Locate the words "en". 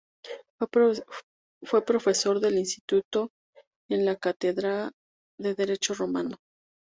3.87-4.03